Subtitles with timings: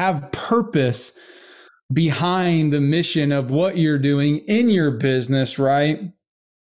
[0.00, 1.12] have purpose
[1.92, 6.00] behind the mission of what you're doing in your business, right?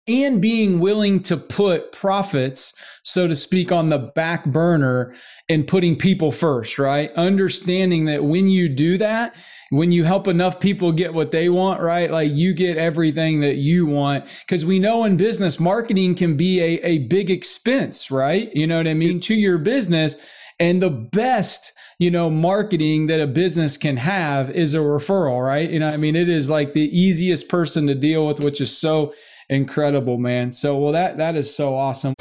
[0.07, 5.13] And being willing to put profits, so to speak, on the back burner
[5.49, 7.11] and putting people first, right?
[7.15, 9.35] Understanding that when you do that,
[9.69, 12.09] when you help enough people get what they want, right?
[12.09, 14.27] Like you get everything that you want.
[14.47, 18.49] Cause we know in business, marketing can be a, a big expense, right?
[18.55, 19.19] You know what I mean?
[19.21, 20.15] To your business.
[20.59, 25.69] And the best you know, marketing that a business can have is a referral, right?
[25.69, 28.75] You know, I mean, it is like the easiest person to deal with, which is
[28.77, 29.13] so
[29.49, 30.51] incredible, man.
[30.51, 32.13] So, well, that that is so awesome.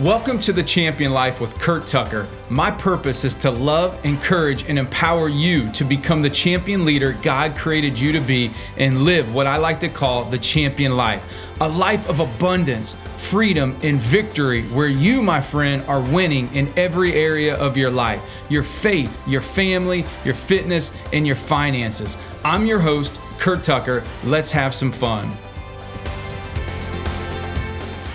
[0.00, 2.26] Welcome to the Champion Life with Curt Tucker.
[2.48, 7.54] My purpose is to love, encourage, and empower you to become the champion leader God
[7.54, 11.22] created you to be and live what I like to call the champion life
[11.60, 17.12] a life of abundance, freedom, and victory where you, my friend, are winning in every
[17.12, 22.16] area of your life your faith, your family, your fitness, and your finances.
[22.42, 24.02] I'm your host, Curt Tucker.
[24.24, 25.36] Let's have some fun.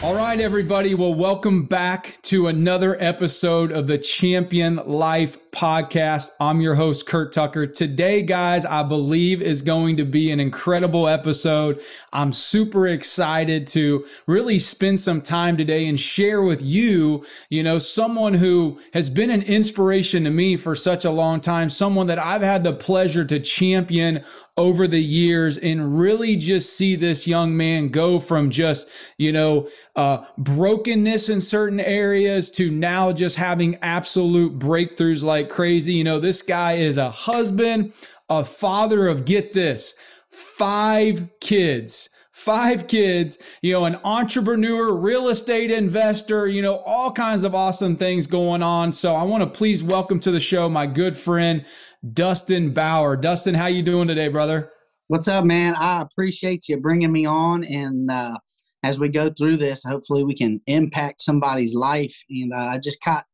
[0.04, 0.94] All right, everybody.
[0.94, 6.32] Well, welcome back to another episode of the Champion Life podcast.
[6.40, 7.66] I'm your host, Curt Tucker.
[7.66, 11.80] Today, guys, I believe is going to be an incredible episode.
[12.12, 17.80] I'm super excited to really spend some time today and share with you, you know,
[17.80, 22.20] someone who has been an inspiration to me for such a long time, someone that
[22.20, 24.24] I've had the pleasure to champion
[24.58, 29.68] over the years and really just see this young man go from just, you know,
[29.98, 35.94] uh, brokenness in certain areas to now just having absolute breakthroughs like crazy.
[35.94, 37.94] You know, this guy is a husband,
[38.30, 39.94] a father of, get this,
[40.30, 47.46] five kids five kids, you know, an entrepreneur, real estate investor, you know, all kinds
[47.46, 48.92] of awesome things going on.
[48.92, 51.66] So I want to please welcome to the show my good friend
[52.14, 53.16] Dustin Bower.
[53.16, 54.70] Dustin, how you doing today, brother?
[55.08, 55.76] What's up, man?
[55.76, 58.38] I appreciate you bringing me on, and uh,
[58.84, 62.16] as we go through this, hopefully we can impact somebody's life.
[62.30, 63.26] And uh, I just caught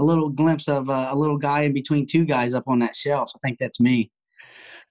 [0.00, 2.96] a little glimpse of uh, a little guy in between two guys up on that
[2.96, 3.30] shelf.
[3.36, 4.10] I think that's me.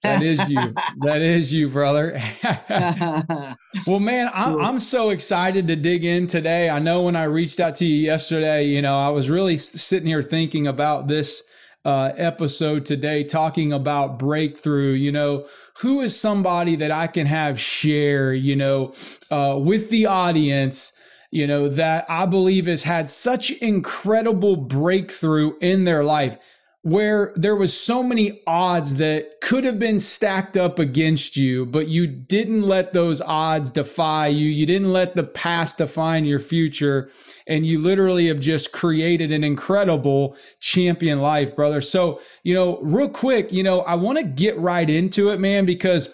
[0.02, 0.74] that is you.
[1.02, 2.18] That is you, brother.
[3.86, 6.70] well, man, I'm, I'm so excited to dig in today.
[6.70, 10.06] I know when I reached out to you yesterday, you know, I was really sitting
[10.06, 11.42] here thinking about this
[11.84, 14.92] uh, episode today talking about breakthrough.
[14.92, 15.46] You know,
[15.80, 18.92] who is somebody that I can have share, you know,
[19.30, 20.92] uh, with the audience,
[21.30, 26.38] you know, that I believe has had such incredible breakthrough in their life
[26.82, 31.88] where there was so many odds that could have been stacked up against you but
[31.88, 34.48] you didn't let those odds defy you.
[34.48, 37.10] You didn't let the past define your future.
[37.46, 41.82] And you literally have just created an incredible champion life brother.
[41.82, 45.66] So you know real quick you know i want to get right into it man
[45.66, 46.12] because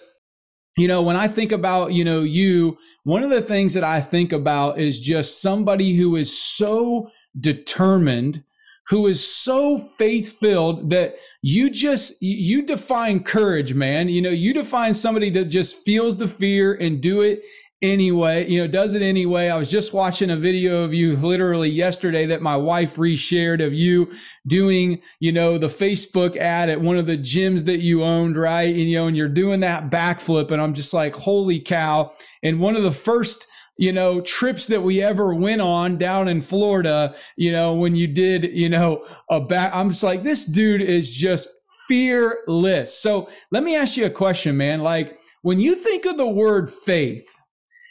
[0.77, 3.99] you know when i think about you know you one of the things that i
[3.99, 8.43] think about is just somebody who is so determined
[8.89, 14.09] who is so faith filled that you just you define courage man.
[14.09, 17.41] You know you define somebody that just feels the fear and do it
[17.81, 21.69] anyway you know does it anyway i was just watching a video of you literally
[21.69, 24.11] yesterday that my wife reshared of you
[24.47, 28.73] doing you know the facebook ad at one of the gyms that you owned right
[28.73, 32.11] and you know and you're doing that backflip and i'm just like holy cow
[32.41, 33.45] and one of the first
[33.77, 38.07] you know, trips that we ever went on down in Florida, you know, when you
[38.07, 41.47] did, you know, a back, I'm just like, this dude is just
[41.87, 42.97] fearless.
[42.99, 44.81] So let me ask you a question, man.
[44.81, 47.33] Like when you think of the word faith,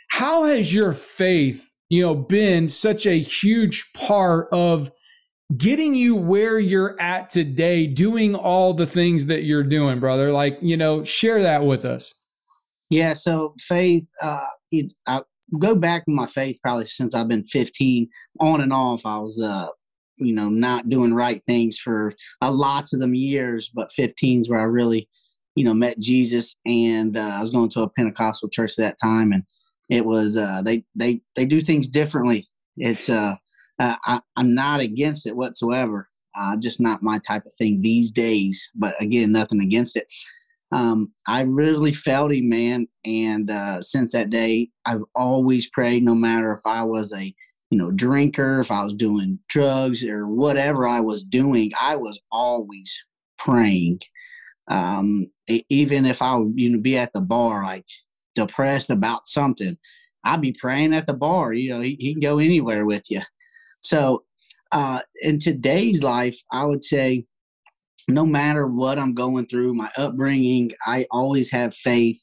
[0.08, 4.90] how has your faith, you know, been such a huge part of
[5.56, 10.32] getting you where you're at today, doing all the things that you're doing, brother?
[10.32, 12.14] Like, you know, share that with us.
[12.90, 13.14] Yeah.
[13.14, 15.22] So faith, uh, it, I,
[15.58, 18.08] go back in my faith probably since I've been 15
[18.40, 19.02] on and off.
[19.04, 19.68] I was, uh,
[20.18, 24.60] you know, not doing right things for uh, lots of them years, but 15s where
[24.60, 25.08] I really,
[25.54, 28.96] you know, met Jesus and uh, I was going to a Pentecostal church at that
[29.02, 29.32] time.
[29.32, 29.42] And
[29.88, 32.48] it was, uh, they, they, they do things differently.
[32.76, 33.36] It's, uh,
[33.78, 36.08] uh I, I'm not against it whatsoever.
[36.38, 40.06] Uh, just not my type of thing these days, but again, nothing against it
[40.72, 42.88] um, I really felt him, man.
[43.04, 47.34] And uh, since that day, I've always prayed, no matter if I was a
[47.70, 52.20] you know drinker, if I was doing drugs or whatever I was doing, I was
[52.32, 52.96] always
[53.38, 54.00] praying.
[54.68, 55.28] Um,
[55.68, 57.86] even if I would you know be at the bar, like
[58.36, 59.76] depressed about something,
[60.24, 61.52] I'd be praying at the bar.
[61.52, 63.20] You know, he, he can go anywhere with you.
[63.80, 64.24] So,
[64.72, 67.24] uh, in today's life, I would say
[68.08, 72.20] no matter what I'm going through, my upbringing, I always have faith.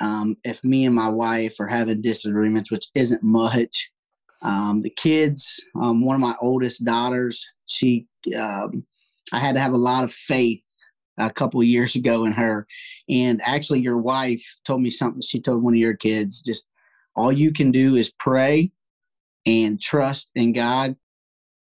[0.00, 3.90] Um, if me and my wife are having disagreements, which isn't much,
[4.42, 8.06] um, the kids, um, one of my oldest daughters, she,
[8.38, 8.84] um,
[9.32, 10.64] I had to have a lot of faith
[11.18, 12.66] a couple of years ago in her.
[13.08, 16.68] And actually, your wife told me something she told one of your kids just
[17.14, 18.70] all you can do is pray
[19.46, 20.96] and trust in God.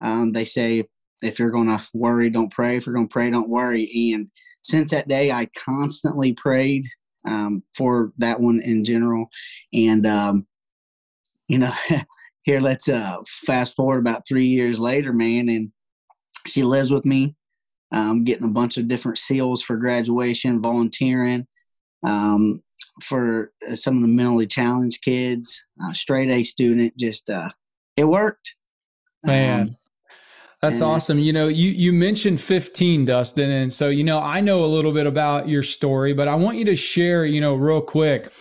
[0.01, 0.85] Um, they say
[1.21, 2.75] if you're going to worry, don't pray.
[2.75, 4.11] If you're going to pray, don't worry.
[4.13, 4.27] And
[4.61, 6.85] since that day, I constantly prayed
[7.25, 9.27] um, for that one in general.
[9.73, 10.47] And, um,
[11.47, 11.73] you know,
[12.43, 15.49] here, let's uh, fast forward about three years later, man.
[15.49, 15.71] And
[16.45, 17.35] she lives with me,
[17.93, 21.47] um, getting a bunch of different seals for graduation, volunteering
[22.03, 22.61] um,
[23.01, 26.97] for some of the mentally challenged kids, uh, straight A student.
[26.97, 27.49] Just, uh,
[27.95, 28.55] it worked.
[29.23, 29.61] Man.
[29.61, 29.69] Um,
[30.61, 31.19] that's awesome.
[31.19, 34.93] You know, you you mentioned 15, Dustin, and so you know, I know a little
[34.93, 38.31] bit about your story, but I want you to share, you know, real quick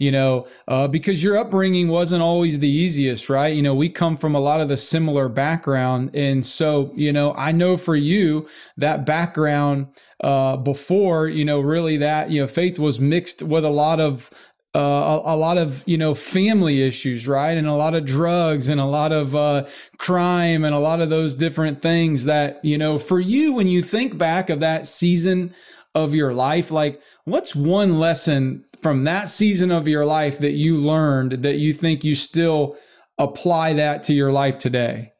[0.00, 3.54] you know, uh, because your upbringing wasn't always the easiest, right?
[3.54, 6.10] You know, we come from a lot of the similar background.
[6.14, 8.48] And so, you know, I know for you,
[8.78, 9.88] that background
[10.24, 14.30] uh, before, you know, really that, you know, faith was mixed with a lot of
[14.74, 18.68] uh, a, a, lot of you know family issues, right, and a lot of drugs
[18.68, 19.66] and a lot of uh,
[19.98, 23.82] crime and a lot of those different things that you know for you when you
[23.82, 25.52] think back of that season
[25.92, 30.76] of your life, like what's one lesson from that season of your life that you
[30.76, 32.76] learned that you think you still
[33.18, 35.12] apply that to your life today?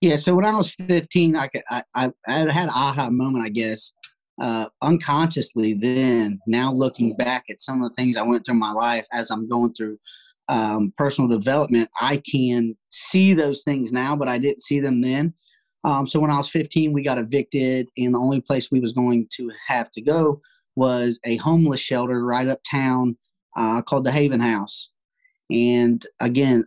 [0.00, 3.44] Yeah, so when I was 15, I could I, I, I had an aha moment,
[3.44, 3.92] I guess,
[4.40, 8.60] uh, unconsciously then, now looking back at some of the things I went through in
[8.60, 9.98] my life as I'm going through
[10.48, 15.34] um, personal development, I can see those things now, but I didn't see them then.
[15.84, 18.92] Um, so when I was 15, we got evicted, and the only place we was
[18.92, 20.40] going to have to go
[20.78, 23.16] was a homeless shelter right uptown
[23.56, 24.90] uh, called the Haven House.
[25.50, 26.66] And again,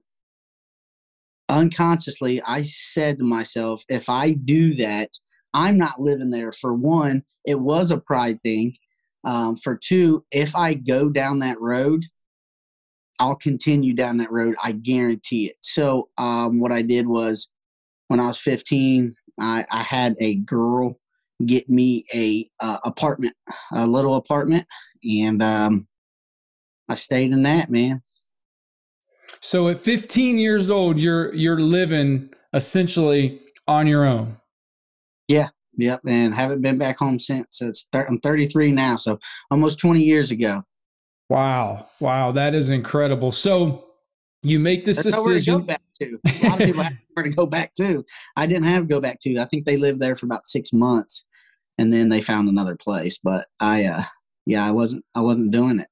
[1.48, 5.10] unconsciously, I said to myself, if I do that,
[5.54, 6.52] I'm not living there.
[6.52, 8.76] For one, it was a pride thing.
[9.24, 12.04] Um, for two, if I go down that road,
[13.20, 14.56] I'll continue down that road.
[14.62, 15.58] I guarantee it.
[15.62, 17.50] So, um, what I did was
[18.08, 21.00] when I was 15, I, I had a girl
[21.46, 23.36] get me a uh, apartment,
[23.74, 24.66] a little apartment,
[25.04, 25.88] and um,
[26.90, 28.02] I stayed in that, man.
[29.40, 34.38] So at 15 years old, you're you're living essentially on your own.
[35.28, 37.58] Yeah, yep, and haven't been back home since.
[37.58, 40.64] So it's I'm 33 now, so almost 20 years ago.
[41.30, 43.32] Wow, wow, that is incredible.
[43.32, 43.86] So
[44.44, 45.54] you make this There's decision.
[45.54, 46.20] to go back to.
[46.26, 48.04] A lot of people have nowhere to go back to.
[48.36, 49.38] I didn't have to go back to.
[49.38, 51.26] I think they lived there for about six months,
[51.82, 53.18] and then they found another place.
[53.18, 54.04] But I, uh,
[54.46, 55.04] yeah, I wasn't.
[55.16, 55.88] I wasn't doing it.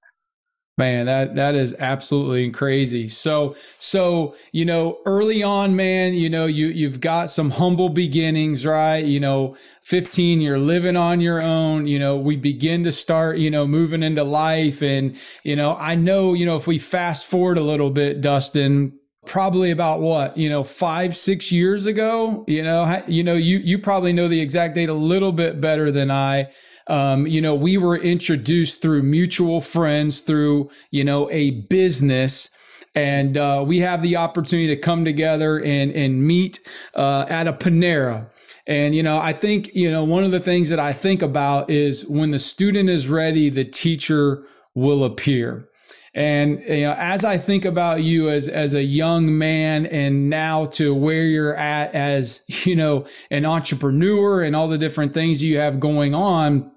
[0.78, 3.10] Man, that that is absolutely crazy.
[3.10, 8.66] So so you know, early on, man, you know, you you've got some humble beginnings,
[8.66, 9.04] right?
[9.04, 11.88] You know, 15, you're living on your own.
[11.88, 14.84] You know, we begin to start, you know, moving into life.
[14.84, 18.99] And, you know, I know, you know, if we fast forward a little bit, Dustin,
[19.30, 23.78] probably about what you know five six years ago you know you know you you
[23.78, 26.50] probably know the exact date a little bit better than i
[26.90, 32.50] um, you know, we were introduced through mutual friends, through, you know, a business.
[32.96, 36.60] And uh, we have the opportunity to come together and, and meet
[36.96, 38.28] uh, at a Panera.
[38.66, 41.70] And, you know, I think, you know, one of the things that I think about
[41.70, 45.69] is when the student is ready, the teacher will appear.
[46.14, 50.66] And you know, as I think about you as as a young man, and now
[50.66, 55.58] to where you're at as you know an entrepreneur and all the different things you
[55.58, 56.72] have going on,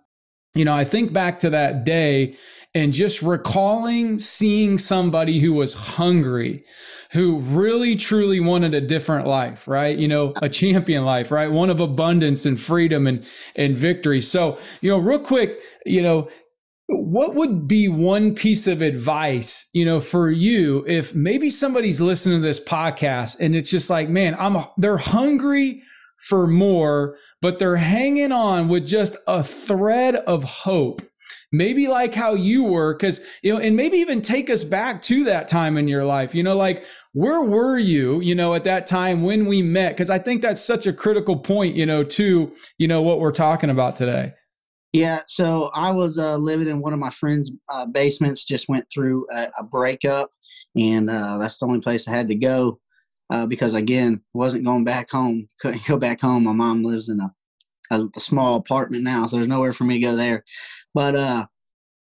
[0.55, 2.37] you know, I think back to that day
[2.75, 6.65] and just recalling seeing somebody who was hungry,
[7.13, 9.97] who really truly wanted a different life, right?
[9.99, 11.51] You know, a champion life, right?
[11.51, 14.23] One of abundance and freedom and, and victory.
[14.23, 16.29] So, you know, real quick, you know,
[16.97, 22.41] what would be one piece of advice, you know, for you if maybe somebody's listening
[22.41, 25.83] to this podcast and it's just like, man, I'm they're hungry
[26.29, 31.03] for more, but they're hanging on with just a thread of hope.
[31.55, 35.25] Maybe like how you were, because, you know, and maybe even take us back to
[35.25, 36.35] that time in your life.
[36.35, 39.91] You know, like where were you, you know, at that time when we met?
[39.91, 43.33] Because I think that's such a critical point, you know, to, you know, what we're
[43.33, 44.33] talking about today.
[44.93, 48.45] Yeah, so I was uh, living in one of my friends' uh, basements.
[48.45, 50.31] Just went through a, a breakup,
[50.77, 52.79] and uh, that's the only place I had to go
[53.31, 57.21] uh, because again wasn't going back home couldn't go back home my mom lives in
[57.21, 57.33] a
[57.91, 60.45] a, a, small apartment now, so there's nowhere for me to go there.
[60.95, 61.47] But uh,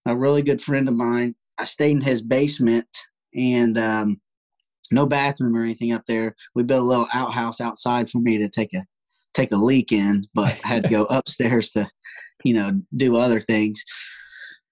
[0.07, 2.88] a really good friend of mine, I stayed in his basement
[3.35, 4.21] and um,
[4.90, 6.35] no bathroom or anything up there.
[6.57, 8.85] We built a little outhouse outside for me to take a
[9.35, 11.88] take a leak in, but had to go upstairs to,
[12.46, 13.82] you know, do other things.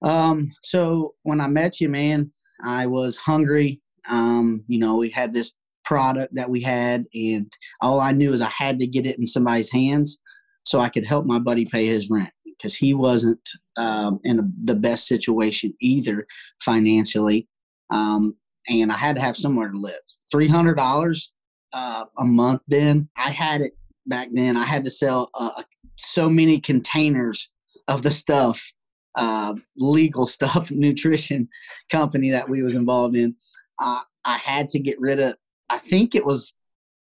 [0.03, 2.31] Um, so when I met you, man,
[2.65, 3.81] I was hungry.
[4.09, 5.55] Um, you know, we had this
[5.85, 7.51] product that we had, and
[7.81, 10.19] all I knew is I had to get it in somebody's hands
[10.65, 14.43] so I could help my buddy pay his rent because he wasn't um, in a,
[14.65, 16.27] the best situation either
[16.63, 17.49] financially.
[17.91, 18.37] Um,
[18.69, 20.01] and I had to have somewhere to live.
[20.31, 21.33] Three hundred dollars
[21.75, 22.63] uh, a month.
[22.69, 23.73] Then I had it
[24.07, 24.57] back then.
[24.57, 25.63] I had to sell uh,
[25.97, 27.51] so many containers
[27.89, 28.73] of the stuff,
[29.17, 31.49] uh, legal stuff, nutrition
[31.91, 33.35] company that we was involved in.
[33.81, 35.35] Uh, I had to get rid of.
[35.69, 36.55] I think it was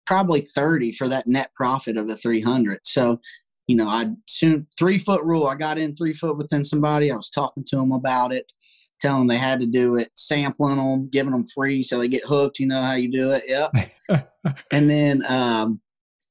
[0.07, 2.81] probably thirty for that net profit of the three hundred.
[2.85, 3.21] So
[3.67, 5.47] you know, I soon three foot rule.
[5.47, 7.11] I got in three foot within somebody.
[7.11, 8.53] I was talking to them about it
[9.01, 12.25] telling them they had to do it, sampling them, giving them free so they get
[12.25, 12.59] hooked.
[12.59, 13.45] You know how you do it.
[13.49, 14.29] Yep.
[14.71, 15.81] and then um,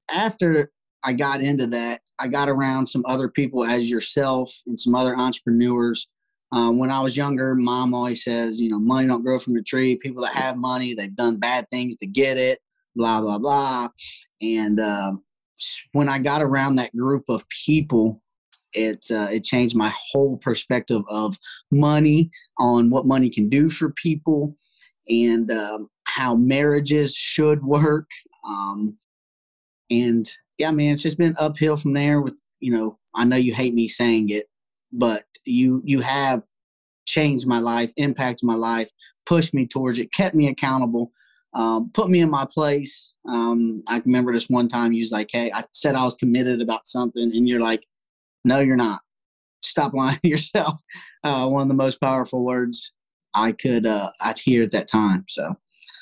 [0.10, 0.72] after
[1.04, 5.16] I got into that, I got around some other people as yourself and some other
[5.18, 6.10] entrepreneurs.
[6.52, 9.62] Um, when I was younger, mom always says, you know, money don't grow from the
[9.62, 9.96] tree.
[9.96, 12.60] People that have money, they've done bad things to get it,
[12.96, 13.90] blah, blah, blah.
[14.42, 15.24] And um,
[15.92, 18.22] when I got around that group of people,
[18.74, 21.36] it uh, it changed my whole perspective of
[21.72, 22.30] money
[22.60, 24.56] on what money can do for people
[25.08, 28.10] and um, how marriages should work
[28.48, 28.96] um,
[29.90, 30.30] and
[30.60, 33.74] yeah man it's just been uphill from there with you know i know you hate
[33.74, 34.48] me saying it
[34.92, 36.44] but you you have
[37.06, 38.90] changed my life impacted my life
[39.26, 41.12] pushed me towards it kept me accountable
[41.56, 45.30] um, put me in my place um, i remember this one time you was like
[45.32, 47.84] hey i said i was committed about something and you're like
[48.46, 49.02] no, you're not.
[49.62, 50.82] Stop lying to yourself.
[51.24, 52.94] Uh, one of the most powerful words
[53.34, 55.26] I could uh, I'd hear at that time.
[55.28, 55.56] So.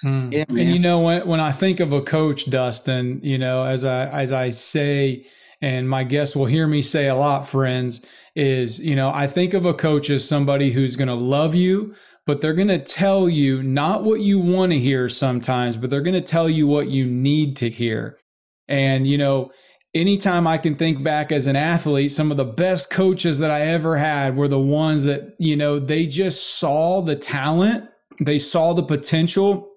[0.03, 0.31] Mm.
[0.31, 3.83] Yeah, and you know when when I think of a coach, Dustin, you know as
[3.85, 5.25] I as I say,
[5.61, 9.53] and my guests will hear me say a lot, friends, is you know I think
[9.53, 13.27] of a coach as somebody who's going to love you, but they're going to tell
[13.27, 16.89] you not what you want to hear sometimes, but they're going to tell you what
[16.89, 18.19] you need to hear.
[18.67, 19.51] And you know
[19.93, 23.61] anytime I can think back as an athlete, some of the best coaches that I
[23.61, 27.89] ever had were the ones that, you know, they just saw the talent,
[28.19, 29.69] they saw the potential,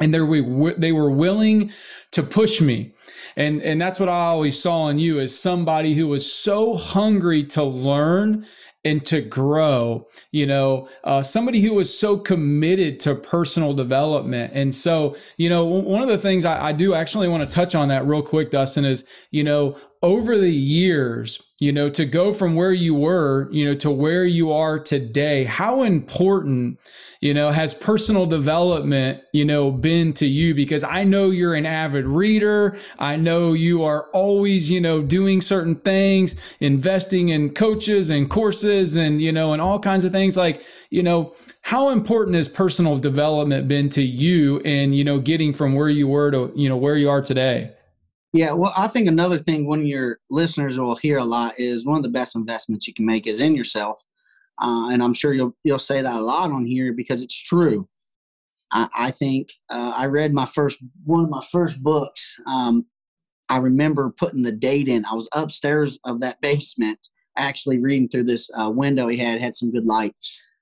[0.00, 1.72] and they were, they were willing
[2.12, 2.92] to push me.
[3.36, 7.44] And, and that's what I always saw in you as somebody who was so hungry
[7.44, 8.46] to learn
[8.84, 14.74] and to grow you know uh, somebody who was so committed to personal development and
[14.74, 17.88] so you know one of the things I, I do actually want to touch on
[17.88, 22.54] that real quick dustin is you know over the years you know to go from
[22.54, 26.78] where you were you know to where you are today how important
[27.20, 30.54] you know has personal development you know been to you?
[30.54, 32.78] Because i know you're an avid reader.
[32.98, 38.96] I know you are always you know doing certain things investing in coaches and courses
[38.96, 40.36] and you know and all kinds of things.
[40.36, 45.52] Like you know how important has personal development been to you and, you know getting
[45.52, 47.72] from where you were to you know where you are today
[48.32, 51.84] yeah, well, I think another thing one of your listeners will hear a lot is
[51.84, 54.04] one of the best investments you can make is in yourself,
[54.62, 57.88] uh, and I'm sure you'll you'll say that a lot on here because it's true.
[58.70, 62.36] I, I think uh, I read my first one of my first books.
[62.46, 62.86] Um,
[63.48, 65.04] I remember putting the date in.
[65.06, 69.56] I was upstairs of that basement, actually reading through this uh, window he had had
[69.56, 70.14] some good light,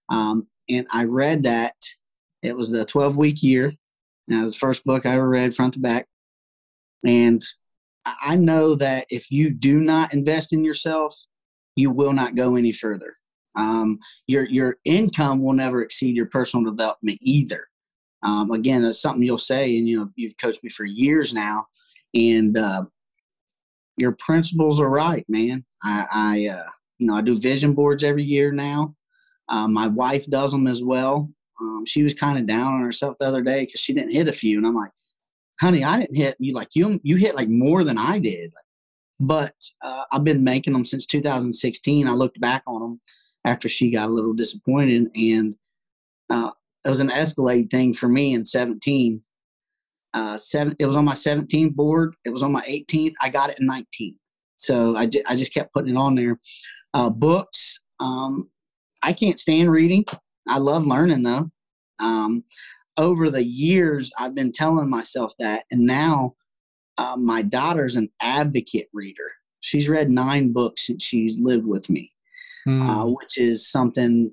[0.08, 1.74] um, and I read that
[2.42, 3.74] it was the 12 week year.
[4.26, 6.06] Now, it was the first book I ever read front to back
[7.04, 7.42] and
[8.22, 11.14] I know that if you do not invest in yourself,
[11.76, 13.14] you will not go any further.
[13.56, 17.66] Um, your your income will never exceed your personal development either.
[18.22, 21.66] Um, again, it's something you'll say, and you know you've coached me for years now,
[22.14, 22.84] and uh,
[23.96, 25.64] your principles are right, man.
[25.82, 28.94] I, I uh, you know I do vision boards every year now.
[29.48, 31.30] Uh, my wife does them as well.
[31.60, 34.28] Um, she was kind of down on herself the other day because she didn't hit
[34.28, 34.92] a few, and I'm like,
[35.60, 38.52] honey, I didn't hit you like you you hit like more than I did.
[39.20, 42.06] But uh, I've been making them since 2016.
[42.06, 43.00] I looked back on them
[43.44, 45.56] after she got a little disappointed, and
[46.30, 46.52] uh,
[46.84, 49.20] it was an Escalade thing for me in 17.
[50.14, 52.14] Uh, seven, it was on my 17th board.
[52.24, 53.12] It was on my 18th.
[53.20, 54.14] I got it in 19.
[54.56, 56.38] So I, j- I just kept putting it on there.
[56.94, 57.80] Uh, books.
[58.00, 58.48] Um,
[59.02, 60.04] I can't stand reading.
[60.48, 61.50] I love learning though.
[61.98, 62.44] Um,
[62.98, 66.34] over the years, I've been telling myself that, and now
[66.98, 69.30] uh, my daughter's an advocate reader.
[69.60, 72.12] she's read nine books since she's lived with me,
[72.66, 72.88] mm.
[72.88, 74.32] uh, which is something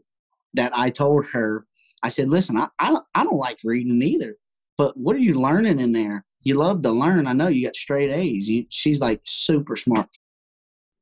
[0.53, 1.65] that I told her.
[2.03, 4.35] I said, "Listen, I I don't, I don't like reading either,
[4.77, 6.25] but what are you learning in there?
[6.43, 7.27] You love to learn.
[7.27, 8.49] I know you got straight A's.
[8.49, 10.09] You, she's like super smart.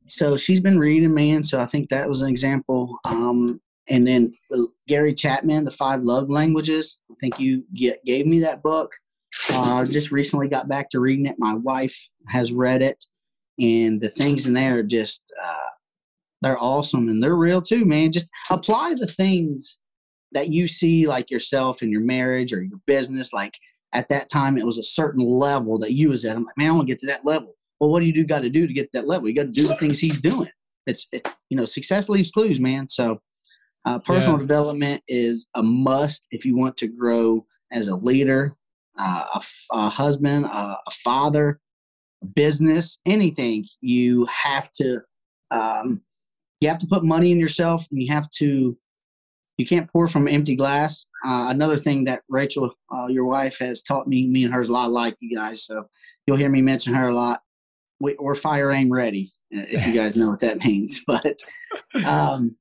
[0.08, 1.44] So she's been reading, man.
[1.44, 2.98] So I think that was an example.
[3.08, 7.00] Um, and then uh, Gary Chapman, The Five Love Languages.
[7.12, 8.94] I think you get, gave me that book.
[9.52, 11.36] Uh, just recently got back to reading it.
[11.40, 11.98] My wife
[12.28, 13.04] has read it,
[13.60, 15.70] and the things in there are just uh,
[16.44, 18.12] they're awesome and they're real too, man.
[18.12, 19.80] Just apply the things
[20.34, 23.34] that you see like yourself in your marriage or your business.
[23.34, 23.58] Like
[23.94, 26.36] at that time, it was a certain level that you was at.
[26.36, 27.56] I'm like, man, I want to get to that level.
[27.80, 28.26] Well, what do you do?
[28.26, 29.28] Got to do to get to that level?
[29.28, 30.50] You got to do the things he's doing.
[30.86, 32.88] It's it, you know, success leaves clues, man.
[32.88, 33.22] So
[33.86, 34.44] uh, personal yeah.
[34.44, 38.56] development is a must if you want to grow as a leader,
[38.98, 41.60] uh, a, a, husband, uh, a father,
[42.36, 43.66] business, anything.
[43.82, 45.02] You have to
[45.52, 46.02] um,
[46.62, 48.78] you have to put money in yourself, and you have to
[49.58, 51.06] you can't pour from empty glass.
[51.26, 54.70] Uh, another thing that Rachel, uh, your wife, has taught me, me and her is
[54.70, 55.64] a lot like you guys.
[55.66, 55.86] So
[56.26, 57.42] you'll hear me mention her a lot.
[58.00, 61.02] We, are fire aim ready, if you guys know what that means.
[61.06, 61.38] But
[62.06, 62.56] um,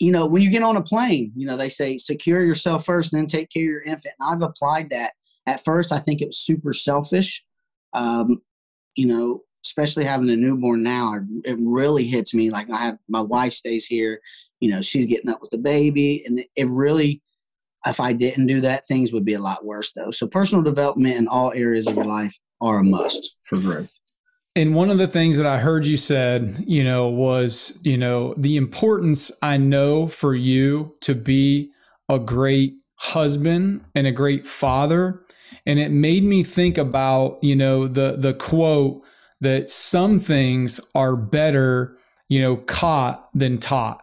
[0.00, 3.12] you know, when you get on a plane, you know, they say secure yourself first
[3.12, 4.14] and then take care of your infant.
[4.18, 5.12] And I've applied that.
[5.46, 7.44] At first, I think it was super selfish.
[7.92, 8.40] Um,
[8.96, 12.50] you know, especially having a newborn now, it really hits me.
[12.50, 14.20] Like I have my wife stays here,
[14.60, 17.22] you know, she's getting up with the baby, and it really,
[17.86, 20.10] if I didn't do that, things would be a lot worse though.
[20.10, 23.94] So personal development in all areas of your life are a must for growth.
[24.56, 28.34] And one of the things that I heard you said, you know, was, you know,
[28.36, 31.70] the importance I know for you to be
[32.08, 35.22] a great husband and a great father.
[35.66, 39.02] And it made me think about, you know, the the quote
[39.40, 41.96] that some things are better,
[42.28, 44.02] you know, caught than taught.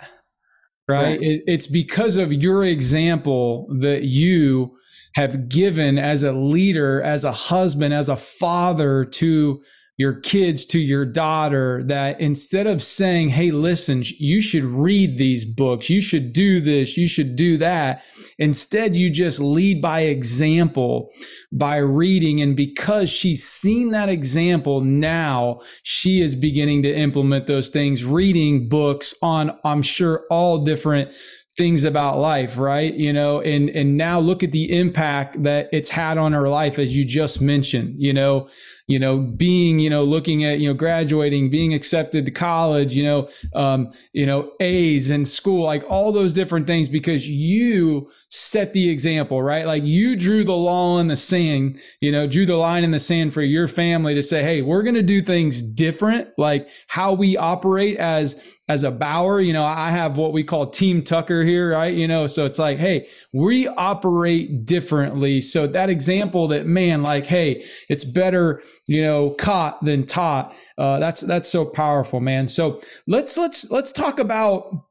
[0.88, 1.20] Right?
[1.20, 1.22] right.
[1.22, 4.78] It, it's because of your example that you
[5.16, 9.62] have given as a leader, as a husband, as a father to
[9.98, 15.44] your kids to your daughter that instead of saying, Hey, listen, you should read these
[15.44, 18.04] books, you should do this, you should do that,
[18.38, 21.12] instead you just lead by example
[21.52, 22.42] by reading.
[22.42, 28.70] And because she's seen that example, now she is beginning to implement those things, reading
[28.70, 31.12] books on, I'm sure, all different
[31.58, 32.94] things about life, right?
[32.94, 36.78] You know, and and now look at the impact that it's had on her life
[36.78, 38.48] as you just mentioned, you know,
[38.88, 43.04] you know, being, you know, looking at, you know, graduating, being accepted to college, you
[43.04, 48.72] know, um, you know, A's in school, like all those different things because you set
[48.72, 49.66] the example, right?
[49.66, 53.00] Like you drew the law in the sand, you know, drew the line in the
[53.00, 57.12] sand for your family to say, hey, we're going to do things different, like how
[57.12, 61.44] we operate as as a Bower, you know, I have what we call Team Tucker
[61.44, 61.94] here, right?
[61.94, 65.40] You know, so it's like, hey, we operate differently.
[65.40, 70.56] So that example that, man, like, hey, it's better you know, caught than taught.
[70.78, 72.48] Uh, that's that's so powerful, man.
[72.48, 74.84] So let's let's let's talk about.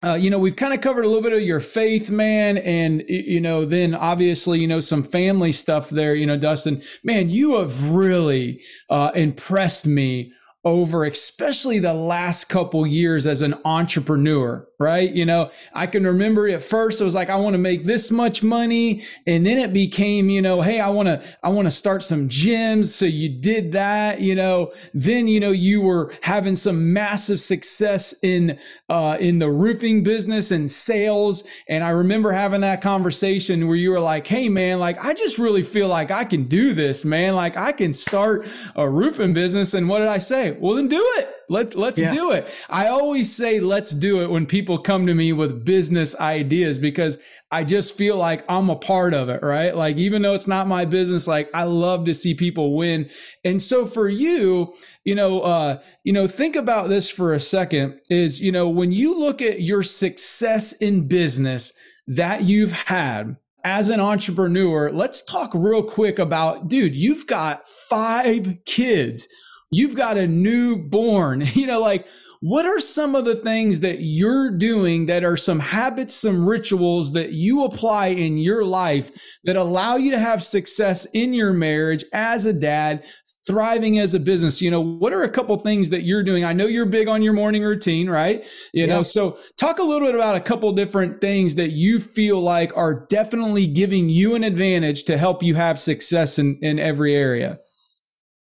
[0.00, 3.02] Uh, you know, we've kind of covered a little bit of your faith, man, and
[3.08, 6.14] you know, then obviously, you know, some family stuff there.
[6.14, 10.32] You know, Dustin, man, you have really uh, impressed me
[10.64, 15.10] over especially the last couple years as an entrepreneur right?
[15.10, 18.10] You know i can remember at first it was like i want to make this
[18.10, 21.70] much money and then it became you know hey i want to i want to
[21.70, 24.72] start some gyms so you did that you know?
[24.94, 30.50] Then you know you were having some massive success in uh in the roofing business
[30.50, 35.04] and sales and i remember having that conversation where you were like hey man like
[35.04, 37.34] i just really feel like i can do this man.
[37.34, 40.52] Like i can start a roofing business and what did i say?
[40.52, 41.37] Well then do it.
[41.50, 42.12] Let's let's yeah.
[42.12, 42.46] do it.
[42.68, 47.18] I always say let's do it when people come to me with business ideas because
[47.50, 49.74] I just feel like I'm a part of it, right?
[49.74, 53.08] Like even though it's not my business, like I love to see people win.
[53.44, 57.98] And so for you, you know, uh, you know, think about this for a second
[58.10, 61.72] is, you know, when you look at your success in business
[62.06, 68.56] that you've had, as an entrepreneur, let's talk real quick about, dude, you've got five
[68.64, 69.28] kids
[69.70, 72.06] you've got a newborn, you know, like
[72.40, 77.12] what are some of the things that you're doing that are some habits, some rituals
[77.12, 79.10] that you apply in your life
[79.44, 83.04] that allow you to have success in your marriage as a dad,
[83.44, 84.62] thriving as a business?
[84.62, 86.44] You know, what are a couple things that you're doing?
[86.44, 88.44] I know you're big on your morning routine, right?
[88.72, 88.86] You yeah.
[88.86, 92.76] know, so talk a little bit about a couple different things that you feel like
[92.76, 97.58] are definitely giving you an advantage to help you have success in, in every area.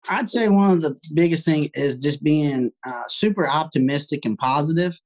[0.09, 4.99] I'd say one of the biggest thing is just being uh, super optimistic and positive,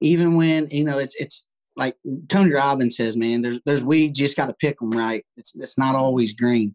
[0.00, 1.96] even when you know it's it's like
[2.28, 3.40] Tony Robbins says, man.
[3.40, 5.24] There's there's weeds, you just got to pick them right.
[5.36, 6.74] It's it's not always green,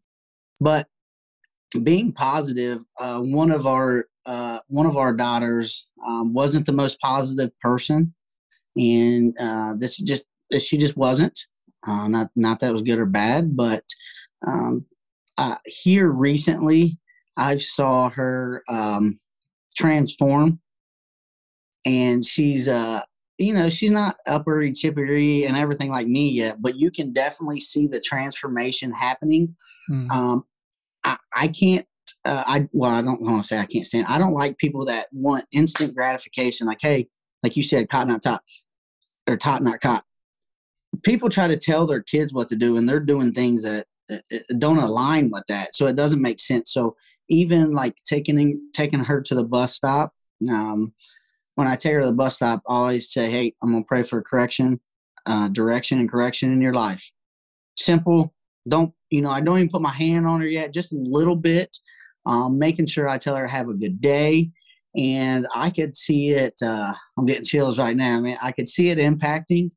[0.59, 0.87] but
[1.83, 2.83] being positive.
[2.99, 8.13] Uh, one of our uh, one of our daughters um, wasn't the most positive person,
[8.75, 10.25] and uh, this just
[10.59, 11.37] she just wasn't.
[11.87, 13.83] Uh, not not that it was good or bad, but
[14.47, 14.85] um,
[15.37, 16.97] uh, here recently,
[17.37, 19.19] I saw her um,
[19.75, 20.59] transform,
[21.85, 23.01] and she's uh
[23.37, 27.59] you know she's not uppery chippery and everything like me yet, but you can definitely
[27.59, 29.55] see the transformation happening.
[29.91, 30.09] Mm.
[30.11, 30.45] Um,
[31.03, 31.85] I, I can't
[32.25, 34.07] uh, I well, I don't want to say I can't stand.
[34.07, 36.65] I don't like people that want instant gratification.
[36.65, 37.07] Like, hey,
[37.43, 38.43] like you said, cotton not top
[39.29, 40.03] or top not cot.
[41.03, 43.85] People try to tell their kids what to do, and they're doing things that
[44.57, 45.75] don't align with that.
[45.75, 46.73] So it doesn't make sense.
[46.73, 46.95] So
[47.29, 50.13] even like taking taking her to the bus stop.
[50.49, 50.93] Um,
[51.55, 54.03] when I take her to the bus stop, I always say, "Hey, I'm gonna pray
[54.03, 54.79] for correction,
[55.25, 57.11] uh, direction, and correction in your life."
[57.77, 58.33] Simple.
[58.67, 59.31] Don't you know?
[59.31, 61.75] I don't even put my hand on her yet, just a little bit
[62.25, 64.51] um, making sure I tell her have a good day.
[64.97, 68.17] And I could see it, uh, I'm getting chills right now.
[68.17, 69.71] I mean, I could see it impacting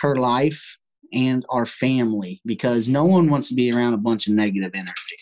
[0.00, 0.78] her life
[1.12, 5.16] and our family because no one wants to be around a bunch of negative energy.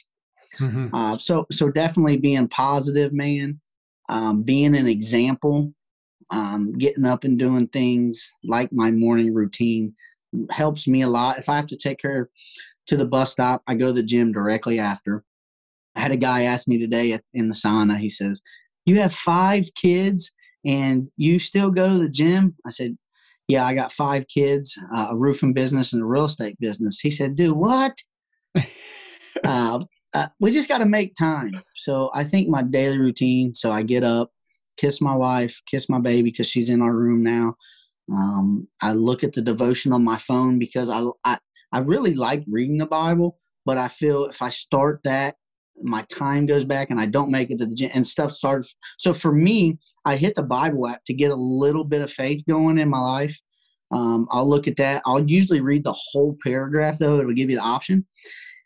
[0.59, 0.95] Mm-hmm.
[0.95, 3.61] Uh, so, so definitely being positive, man,
[4.09, 5.73] um, being an example,
[6.31, 9.95] um, getting up and doing things like my morning routine
[10.51, 11.39] helps me a lot.
[11.39, 12.31] If I have to take her
[12.87, 15.25] to the bus stop, I go to the gym directly after.
[15.95, 18.43] I had a guy ask me today in the sauna, he says,
[18.85, 20.33] You have five kids
[20.65, 22.55] and you still go to the gym?
[22.67, 22.97] I said,
[23.49, 27.01] Yeah, I got five kids, uh, a roofing business and a real estate business.
[27.01, 27.97] He said, "Do what?
[29.45, 29.85] uh,
[30.17, 31.53] uh, we just got to make time.
[31.75, 33.53] So I think my daily routine.
[33.53, 34.31] So I get up,
[34.79, 37.55] kiss my wife, kiss my baby because she's in our room now.
[38.11, 41.39] Um, I look at the devotion on my phone because I, I
[41.73, 45.35] I really like reading the Bible, but I feel if I start that
[45.83, 48.75] my time goes back and I don't make it to the gym and stuff starts.
[48.97, 49.77] So for me,
[50.07, 53.01] I hit the Bible app to get a little bit of faith going in my
[53.01, 53.39] life.
[53.93, 55.03] Um, I'll look at that.
[55.05, 57.19] I'll usually read the whole paragraph though.
[57.19, 58.07] It'll give you the option.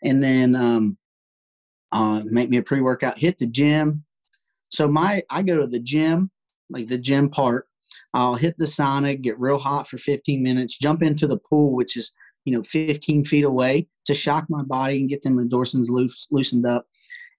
[0.05, 0.97] And then um,
[1.93, 4.05] uh, make me a pre workout, hit the gym.
[4.69, 6.31] So my, I go to the gym,
[6.69, 7.67] like the gym part.
[8.15, 11.97] I'll hit the sauna, get real hot for 15 minutes, jump into the pool, which
[11.97, 12.13] is,
[12.45, 16.67] you know, 15 feet away to shock my body and get them endorphins loose, loosened
[16.67, 16.87] up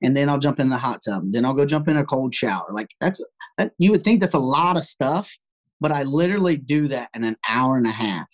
[0.02, 1.24] and then I'll jump in the hot tub.
[1.32, 2.68] Then I'll go jump in a cold shower.
[2.72, 3.24] Like that's
[3.58, 5.38] that, you would think that's a lot of stuff,
[5.80, 8.28] but I literally do that in an hour and a half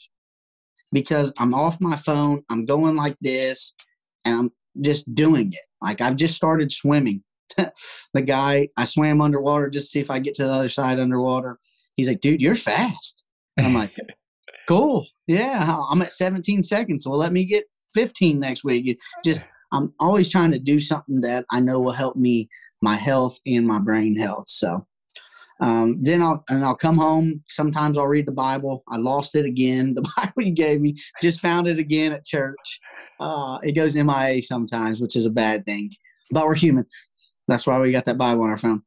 [0.91, 2.43] because I'm off my phone.
[2.49, 3.73] I'm going like this,
[4.25, 5.65] and I'm just doing it.
[5.81, 7.23] Like I've just started swimming.
[8.13, 10.99] the guy I swam underwater just to see if I get to the other side
[10.99, 11.59] underwater.
[11.95, 13.25] He's like, "Dude, you're fast."
[13.59, 13.95] I'm like,
[14.67, 18.99] "Cool, yeah." I'm at 17 seconds, so let me get 15 next week.
[19.23, 22.49] Just I'm always trying to do something that I know will help me,
[22.81, 24.47] my health and my brain health.
[24.47, 24.85] So
[25.59, 27.43] um, then I'll and I'll come home.
[27.47, 28.83] Sometimes I'll read the Bible.
[28.89, 29.93] I lost it again.
[29.97, 32.79] The Bible you gave me, just found it again at church.
[33.19, 35.91] Uh, it goes MIA sometimes, which is a bad thing.
[36.31, 36.85] But we're human.
[37.47, 38.83] That's why we got that Bible on our phone.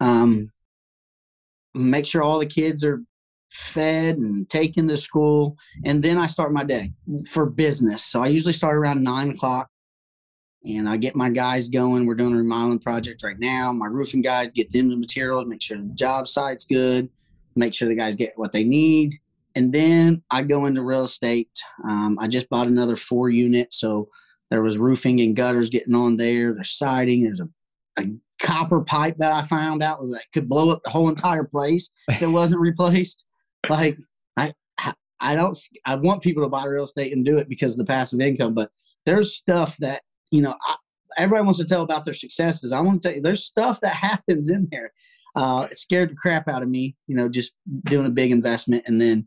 [0.00, 0.52] Um,
[1.74, 3.02] make sure all the kids are
[3.50, 6.92] fed and taken to school, and then I start my day
[7.30, 8.04] for business.
[8.04, 9.68] So I usually start around nine o'clock
[10.64, 12.06] and I get my guys going.
[12.06, 13.72] We're doing a remodeling project right now.
[13.72, 17.08] My roofing guys get them the materials, make sure the job site's good,
[17.54, 19.14] make sure the guys get what they need.
[19.56, 21.50] And then I go into real estate.
[21.88, 23.72] Um, I just bought another four unit.
[23.72, 24.08] So
[24.50, 26.54] there was roofing and gutters getting on there.
[26.54, 27.24] There's siding.
[27.24, 27.48] There's a,
[27.98, 28.04] a
[28.40, 32.22] copper pipe that I found out that could blow up the whole entire place if
[32.22, 33.26] it wasn't replaced.
[33.68, 33.98] Like
[34.36, 34.52] I,
[35.18, 37.90] I don't, I want people to buy real estate and do it because of the
[37.90, 38.70] passive income, but
[39.06, 40.76] there's stuff that you know, I,
[41.18, 42.72] everybody wants to tell about their successes.
[42.72, 44.92] I want to tell you, there's stuff that happens in there.
[45.34, 47.52] Uh, it scared the crap out of me, you know, just
[47.84, 49.26] doing a big investment and then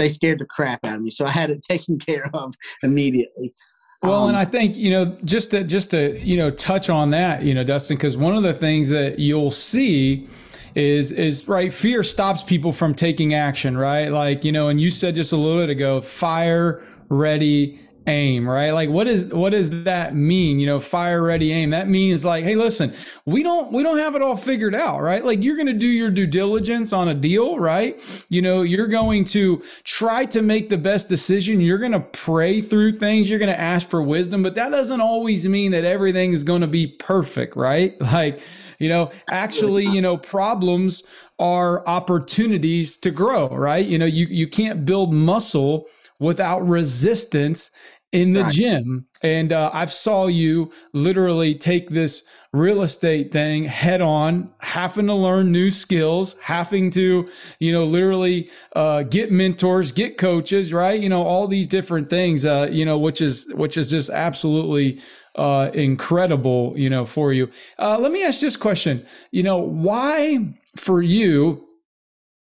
[0.00, 1.10] they scared the crap out of me.
[1.10, 3.54] So I had it taken care of immediately.
[4.02, 7.10] Well, um, and I think you know just to just to you know touch on
[7.10, 10.26] that, you know, Dustin, because one of the things that you'll see
[10.74, 14.08] is is right fear stops people from taking action, right?
[14.08, 18.70] Like you know, and you said just a little bit ago, fire ready aim, right?
[18.70, 20.58] Like what is what does that mean?
[20.58, 21.70] You know, fire ready aim.
[21.70, 25.24] That means like, hey, listen, we don't we don't have it all figured out, right?
[25.24, 28.00] Like you're going to do your due diligence on a deal, right?
[28.28, 31.60] You know, you're going to try to make the best decision.
[31.60, 33.28] You're going to pray through things.
[33.28, 36.62] You're going to ask for wisdom, but that doesn't always mean that everything is going
[36.62, 37.96] to be perfect, right?
[38.10, 38.40] Like,
[38.80, 41.04] you know, actually, you know, problems
[41.38, 43.84] are opportunities to grow, right?
[43.84, 45.86] You know, you you can't build muscle
[46.20, 47.70] without resistance
[48.12, 48.52] in the right.
[48.52, 49.06] gym.
[49.22, 55.14] And uh, I've saw you literally take this real estate thing head on, having to
[55.14, 57.28] learn new skills, having to,
[57.60, 61.00] you know, literally uh, get mentors, get coaches, right?
[61.00, 65.00] You know, all these different things, uh, you know, which is which is just absolutely
[65.36, 67.48] uh, incredible, you know, for you.
[67.78, 69.06] Uh, let me ask this question.
[69.30, 71.64] You know, why for you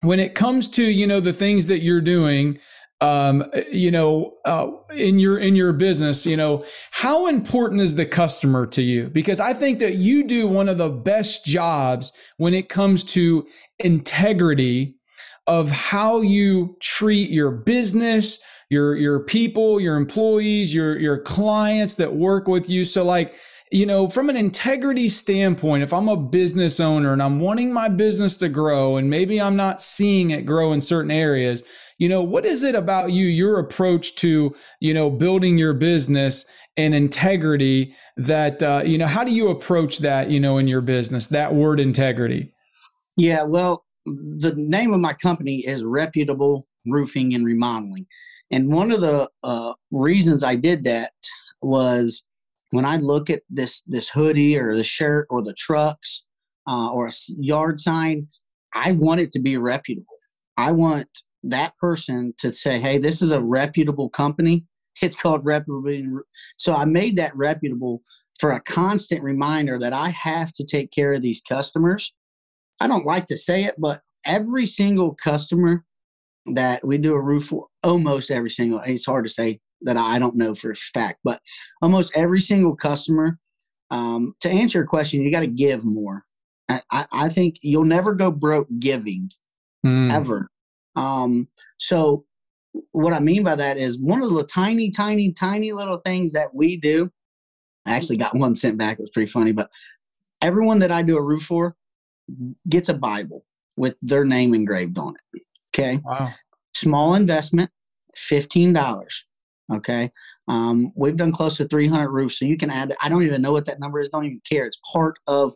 [0.02, 2.59] when it comes to you know the things that you're doing?
[3.00, 8.06] Um, you know, uh, in your in your business, you know, how important is the
[8.06, 9.11] customer to you?
[9.11, 13.46] Because I think that you do one of the best jobs when it comes to
[13.78, 14.96] integrity
[15.46, 18.38] of how you treat your business,
[18.70, 22.87] your your people, your employees, your your clients that work with you.
[22.87, 23.35] So like
[23.72, 27.88] you know, from an integrity standpoint, if I'm a business owner and I'm wanting my
[27.88, 31.64] business to grow and maybe I'm not seeing it grow in certain areas,
[31.98, 36.44] you know, what is it about you, your approach to, you know, building your business
[36.76, 40.82] and integrity that, uh, you know, how do you approach that, you know, in your
[40.82, 42.52] business, that word integrity?
[43.16, 48.06] Yeah, well, the name of my company is Reputable Roofing and Remodeling.
[48.50, 51.12] And one of the uh, reasons I did that
[51.62, 52.24] was
[52.70, 56.24] when I look at this this hoodie or the shirt or the trucks
[56.68, 58.28] uh, or a yard sign,
[58.74, 60.06] I want it to be reputable.
[60.56, 61.09] I want
[61.50, 64.64] that person to say, hey, this is a reputable company.
[65.02, 66.22] It's called reputable.
[66.56, 68.02] So I made that reputable
[68.38, 72.14] for a constant reminder that I have to take care of these customers.
[72.80, 75.85] I don't like to say it, but every single customer
[76.54, 80.18] that we do a roof for, almost every single, it's hard to say that I
[80.18, 81.40] don't know for a fact, but
[81.82, 83.38] almost every single customer,
[83.90, 86.24] um, to answer your question, you got to give more.
[86.68, 89.30] I, I, think you'll never go broke giving
[89.87, 90.12] mm.
[90.12, 90.48] ever.
[90.96, 92.24] Um, so
[92.92, 96.54] what I mean by that is one of the tiny, tiny, tiny little things that
[96.54, 97.11] we do.
[97.87, 98.98] I actually got one sent back.
[98.98, 99.70] It was pretty funny, but
[100.42, 101.76] everyone that I do a roof for
[102.68, 103.44] gets a Bible
[103.76, 105.42] with their name engraved on it.
[105.74, 106.00] Okay.
[106.04, 106.32] Wow.
[106.74, 107.70] Small investment,
[108.16, 109.22] $15.
[109.72, 110.11] Okay.
[110.48, 112.38] Um, we've done close to 300 roofs.
[112.38, 114.09] So you can add, I don't even know what that number is.
[114.09, 114.66] Don't even care.
[114.66, 115.54] It's part of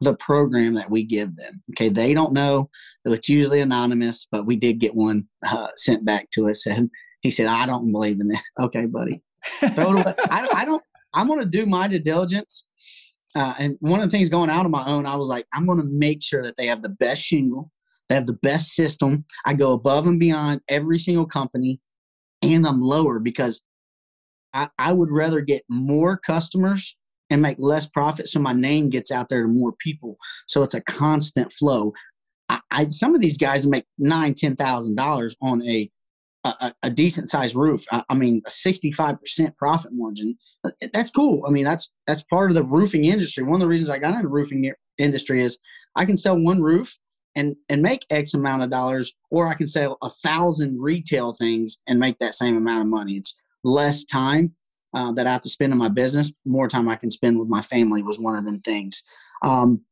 [0.00, 1.60] the program that we give them.
[1.70, 2.70] Okay, they don't know.
[3.04, 7.30] It's usually anonymous, but we did get one uh, sent back to us, and he
[7.30, 9.22] said, "I don't believe in that." Okay, buddy,
[9.74, 10.14] throw it away.
[10.30, 10.82] I, I don't.
[11.14, 12.66] I'm going to do my due diligence.
[13.34, 15.66] Uh, and one of the things going out on my own, I was like, I'm
[15.66, 17.70] going to make sure that they have the best shingle,
[18.08, 19.24] they have the best system.
[19.44, 21.80] I go above and beyond every single company,
[22.42, 23.64] and I'm lower because
[24.54, 26.96] I, I would rather get more customers
[27.30, 30.16] and make less profit so my name gets out there to more people.
[30.46, 31.92] So it's a constant flow.
[32.48, 35.90] I, I some of these guys make nine ten thousand dollars on a
[36.44, 37.84] a, a decent sized roof.
[37.92, 40.38] I, I mean a 65% profit margin.
[40.92, 41.44] That's cool.
[41.46, 43.44] I mean that's that's part of the roofing industry.
[43.44, 45.58] One of the reasons i got into the roofing industry is
[45.96, 46.96] i can sell one roof
[47.36, 51.78] and and make x amount of dollars or i can sell a thousand retail things
[51.86, 53.14] and make that same amount of money.
[53.14, 54.54] It's less time
[54.94, 57.48] uh, that I have to spend in my business, more time I can spend with
[57.48, 59.02] my family was one of them things.
[59.42, 59.82] Um,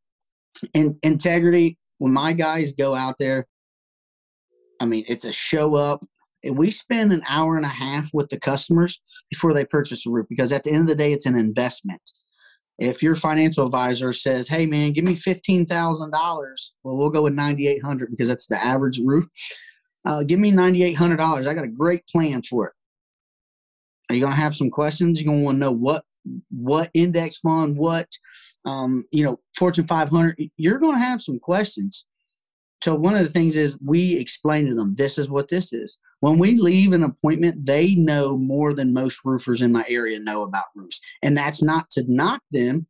[1.03, 3.47] integrity, when my guys go out there,
[4.81, 6.05] I mean, it's a show up.
[6.49, 10.27] We spend an hour and a half with the customers before they purchase a roof
[10.29, 12.03] because at the end of the day, it's an investment.
[12.79, 17.23] If your financial advisor says, "Hey, man, give me fifteen thousand dollars," well, we'll go
[17.23, 19.25] with ninety eight hundred because that's the average roof.
[20.05, 21.47] Uh, give me ninety eight hundred dollars.
[21.47, 22.73] I got a great plan for it.
[24.09, 25.21] Are you going to have some questions?
[25.21, 26.05] You're going to want to know what
[26.51, 28.09] what index fund, what
[28.65, 30.37] um, you know, Fortune 500.
[30.57, 32.07] You're going to have some questions.
[32.83, 35.99] So one of the things is we explain to them this is what this is.
[36.21, 40.43] When we leave an appointment, they know more than most roofers in my area know
[40.43, 42.87] about roofs, and that's not to knock them,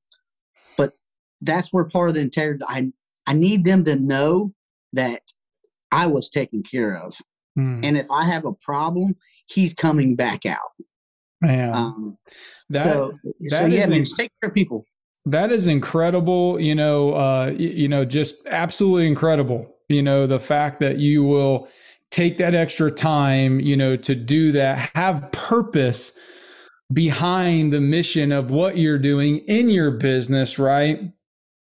[0.76, 0.92] but
[1.40, 2.64] that's where part of the integrity.
[2.68, 2.92] I
[3.26, 4.52] I need them to know
[4.92, 5.22] that
[5.90, 7.14] I was taken care of,
[7.58, 7.84] mm.
[7.84, 9.16] and if I have a problem,
[9.48, 10.72] he's coming back out.
[11.46, 12.18] Man, um,
[12.70, 14.84] that, so, that so yeah, man, take care of people.
[15.24, 16.60] That is incredible.
[16.60, 19.72] You know, uh, you know, just absolutely incredible.
[19.88, 21.68] You know, the fact that you will
[22.10, 26.12] take that extra time, you know, to do that, have purpose
[26.92, 31.12] behind the mission of what you're doing in your business, right?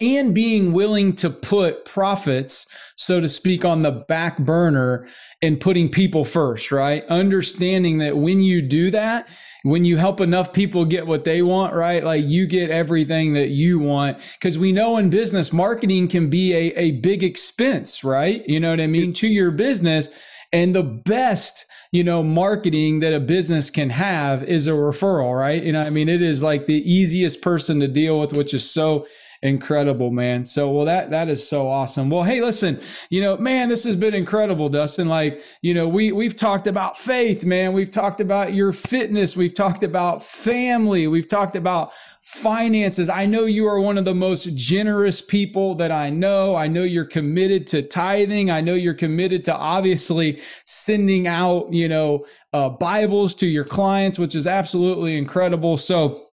[0.01, 5.07] And being willing to put profits, so to speak, on the back burner
[5.41, 7.07] and putting people first, right?
[7.07, 9.29] Understanding that when you do that,
[9.63, 12.03] when you help enough people get what they want, right?
[12.03, 14.19] Like you get everything that you want.
[14.41, 18.45] Cause we know in business, marketing can be a, a big expense, right?
[18.49, 19.13] You know what I mean?
[19.15, 20.09] To your business.
[20.53, 25.63] And the best, you know, marketing that a business can have is a referral, right?
[25.63, 28.69] You know, I mean, it is like the easiest person to deal with, which is
[28.69, 29.07] so
[29.43, 30.45] incredible man.
[30.45, 32.11] So well that that is so awesome.
[32.11, 35.09] Well hey listen you know man this has been incredible dustin.
[35.09, 37.73] Like you know we we've talked about faith man.
[37.73, 39.37] We've talked about your fitness.
[39.37, 41.07] We've talked about family.
[41.07, 41.93] We've talked about
[42.25, 43.11] finances.
[43.11, 46.57] I know you are one of the most generous people that i know.
[46.57, 48.51] I know you're committed to tithing.
[48.51, 54.19] I know you're committed to obviously sending out you know uh, bibles to your clients
[54.19, 55.77] which is absolutely incredible.
[55.77, 56.29] So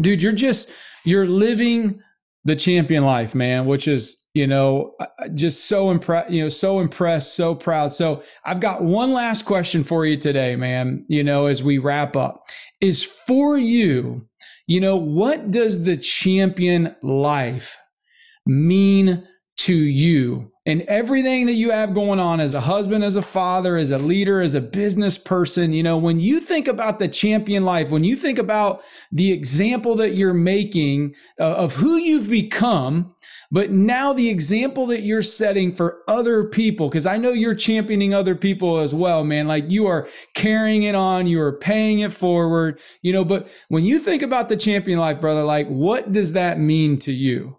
[0.00, 0.70] dude you're just
[1.04, 2.00] you're living
[2.44, 4.94] the champion life, man, which is, you know,
[5.34, 7.92] just so impressed, you know, so impressed, so proud.
[7.92, 12.16] So I've got one last question for you today, man, you know, as we wrap
[12.16, 12.44] up
[12.80, 14.26] is for you,
[14.66, 17.78] you know, what does the champion life
[18.46, 19.26] mean
[19.62, 23.76] to you and everything that you have going on as a husband, as a father,
[23.76, 27.64] as a leader, as a business person, you know, when you think about the champion
[27.64, 33.14] life, when you think about the example that you're making uh, of who you've become,
[33.52, 38.14] but now the example that you're setting for other people, because I know you're championing
[38.14, 39.46] other people as well, man.
[39.46, 43.84] Like you are carrying it on, you are paying it forward, you know, but when
[43.84, 47.58] you think about the champion life, brother, like what does that mean to you?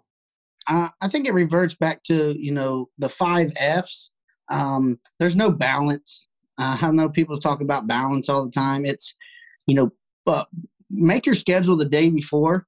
[0.66, 4.12] I think it reverts back to you know the five F's.
[4.50, 6.28] Um, there's no balance.
[6.58, 8.84] Uh, I know people talk about balance all the time.
[8.84, 9.16] It's
[9.66, 10.46] you know,
[10.90, 12.66] make your schedule the day before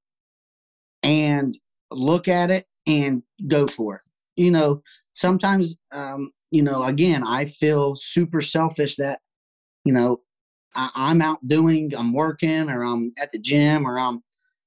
[1.03, 1.55] and
[1.91, 4.03] look at it and go for it.
[4.37, 4.83] You know,
[5.13, 9.21] sometimes um, you know, again, I feel super selfish that
[9.85, 10.21] you know
[10.75, 14.23] I, am out doing, I'm working, or I'm at the gym, or I'm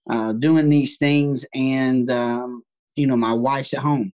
[0.09, 2.63] uh, doing these things, and um,
[2.99, 4.11] you know my wife's at home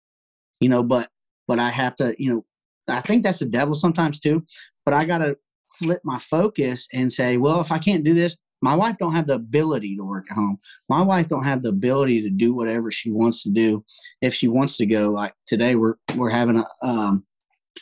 [0.60, 1.08] you know but
[1.46, 2.44] but i have to you know
[2.88, 4.44] i think that's the devil sometimes too
[4.84, 5.36] but i gotta
[5.78, 9.26] flip my focus and say well if i can't do this my wife don't have
[9.26, 10.58] the ability to work at home.
[10.88, 13.84] My wife don't have the ability to do whatever she wants to do
[14.20, 15.10] if she wants to go.
[15.10, 17.24] Like today we're we're having a um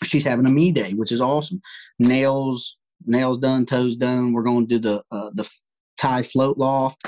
[0.05, 1.61] she's having a me day which is awesome.
[1.99, 4.33] Nails nails done toes done.
[4.33, 5.49] We're going to do the uh, the
[5.97, 7.05] Thai float loft.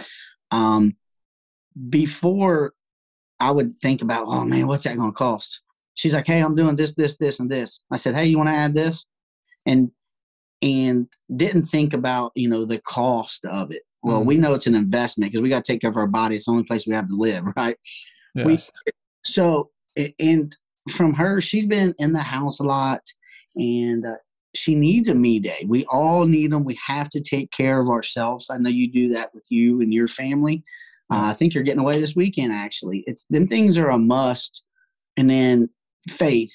[0.51, 0.97] Um
[1.89, 2.73] before
[3.41, 5.63] I would think about, oh man, what's that going to cost?
[5.95, 7.83] She's like, hey, I'm doing this, this, this, and this.
[7.91, 9.07] I said, hey, you want to add this?
[9.67, 9.91] And
[10.63, 13.83] and didn't think about you know the cost of it.
[14.03, 14.29] Well, mm-hmm.
[14.29, 16.37] we know it's an investment because we got to take care of our body.
[16.37, 17.77] It's the only place we have to live, right?
[18.35, 18.47] Yes.
[18.47, 18.59] We
[19.25, 19.71] so
[20.19, 20.55] and
[20.91, 23.01] from her, she's been in the house a lot,
[23.57, 24.15] and uh,
[24.55, 25.65] she needs a me day.
[25.67, 26.65] We all need them.
[26.65, 28.51] We have to take care of ourselves.
[28.51, 30.65] I know you do that with you and your family.
[31.11, 32.53] Uh, I think you're getting away this weekend.
[32.53, 34.65] Actually, it's them things are a must.
[35.17, 35.69] And then
[36.09, 36.55] faith,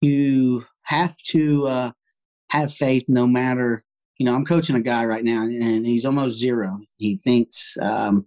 [0.00, 1.90] you have to uh,
[2.48, 3.84] have faith no matter.
[4.18, 6.78] You know, I'm coaching a guy right now, and he's almost zero.
[6.96, 8.26] He thinks um,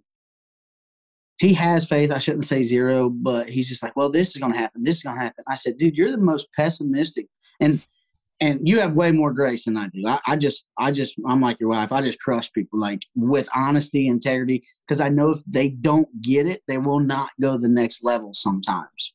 [1.38, 2.12] he has faith.
[2.12, 4.84] I shouldn't say zero, but he's just like, well, this is going to happen.
[4.84, 5.42] This is going to happen.
[5.48, 7.26] I said, dude, you're the most pessimistic.
[7.60, 7.84] And
[8.40, 10.02] and you have way more grace than I do.
[10.06, 11.92] I, I, just, I just, I'm like your wife.
[11.92, 16.46] I just trust people like with honesty, integrity, because I know if they don't get
[16.46, 19.14] it, they will not go the next level sometimes.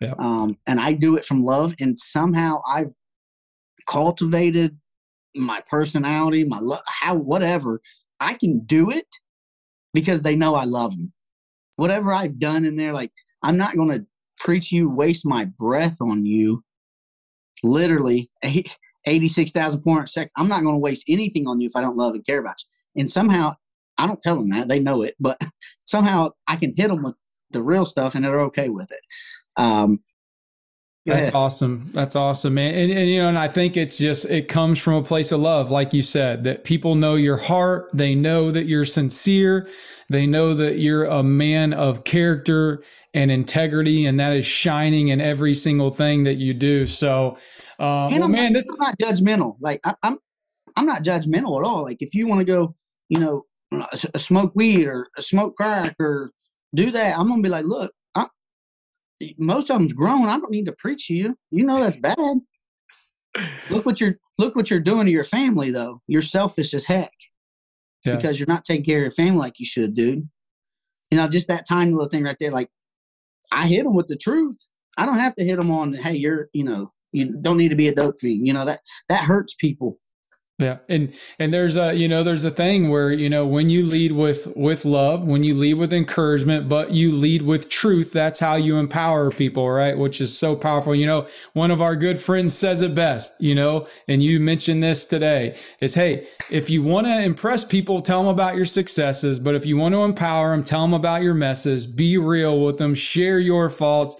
[0.00, 0.14] Yeah.
[0.18, 2.92] Um, and I do it from love, and somehow I've
[3.88, 4.76] cultivated
[5.34, 7.80] my personality, my love, how whatever.
[8.18, 9.06] I can do it
[9.94, 11.12] because they know I love them.
[11.76, 14.06] Whatever I've done in there, like I'm not going to
[14.38, 16.62] preach you, waste my breath on you
[17.66, 18.28] literally
[19.06, 20.32] 86,400 seconds.
[20.36, 22.56] I'm not going to waste anything on you if I don't love and care about
[22.60, 23.00] you.
[23.00, 23.54] And somehow,
[23.98, 24.68] I don't tell them that.
[24.68, 25.40] They know it, but
[25.84, 27.14] somehow I can hit them with
[27.50, 29.00] the real stuff and they're okay with it.
[29.56, 30.00] Um,
[31.14, 31.90] that's awesome.
[31.92, 32.74] That's awesome, man.
[32.74, 35.40] And, and, you know, and I think it's just it comes from a place of
[35.40, 37.88] love, like you said, that people know your heart.
[37.92, 39.68] They know that you're sincere.
[40.08, 42.82] They know that you're a man of character
[43.14, 46.86] and integrity, and that is shining in every single thing that you do.
[46.86, 47.38] So,
[47.78, 49.56] um, well, man, this is not judgmental.
[49.60, 50.18] Like I, I'm,
[50.76, 51.82] I'm not judgmental at all.
[51.82, 52.74] Like if you want to go,
[53.08, 53.46] you know,
[54.16, 56.30] smoke weed or smoke crack or
[56.74, 57.92] do that, I'm gonna be like, look,
[59.38, 60.28] most of them's grown.
[60.28, 61.36] I don't need to preach to you.
[61.50, 62.18] You know that's bad.
[63.70, 66.02] look what you're look what you're doing to your family though.
[66.06, 67.12] You're selfish as heck
[68.04, 68.16] yes.
[68.16, 70.28] because you're not taking care of your family like you should, dude.
[71.10, 72.50] You know, just that tiny little thing right there.
[72.50, 72.68] Like
[73.52, 74.68] I hit them with the truth.
[74.98, 77.76] I don't have to hit them on, hey, you're, you know, you don't need to
[77.76, 78.46] be a dope fiend.
[78.46, 79.98] You know that that hurts people.
[80.58, 80.78] Yeah.
[80.88, 84.12] And and there's a you know there's a thing where you know when you lead
[84.12, 88.54] with with love, when you lead with encouragement, but you lead with truth, that's how
[88.54, 89.98] you empower people, right?
[89.98, 90.94] Which is so powerful.
[90.94, 94.82] You know, one of our good friends says it best, you know, and you mentioned
[94.82, 99.38] this today is hey, if you want to impress people, tell them about your successes,
[99.38, 102.78] but if you want to empower them, tell them about your messes, be real with
[102.78, 104.16] them, share your faults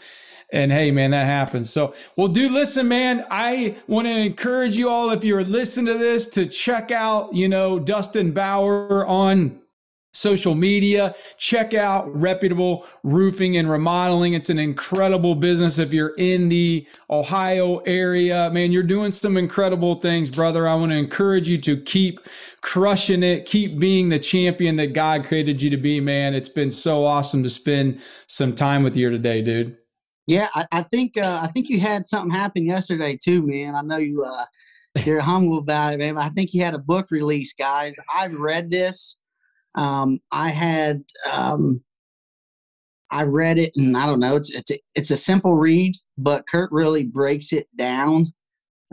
[0.52, 1.72] and hey, man, that happens.
[1.72, 5.98] So, well, dude, listen, man, I want to encourage you all, if you're listening to
[5.98, 9.60] this, to check out, you know, Dustin Bower on
[10.16, 11.14] social media.
[11.36, 14.32] Check out Reputable Roofing and Remodeling.
[14.32, 15.78] It's an incredible business.
[15.78, 20.66] If you're in the Ohio area, man, you're doing some incredible things, brother.
[20.66, 22.20] I want to encourage you to keep
[22.62, 26.34] crushing it, keep being the champion that God created you to be, man.
[26.34, 29.76] It's been so awesome to spend some time with you today, dude.
[30.26, 33.74] Yeah, I, I think uh, I think you had something happen yesterday too, man.
[33.74, 34.44] I know you uh,
[35.04, 36.18] you're humble about it, man.
[36.18, 37.96] I think you had a book release, guys.
[38.12, 39.18] I've read this.
[39.76, 41.82] Um, I had um,
[43.10, 44.36] I read it, and I don't know.
[44.36, 48.32] It's it's a, it's a simple read, but Curt really breaks it down